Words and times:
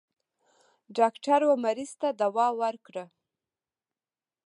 ډاکټر 0.97 1.39
و 1.45 1.51
مريض 1.65 1.91
ته 2.01 2.09
دوا 2.21 2.47
ورکړه. 2.61 3.05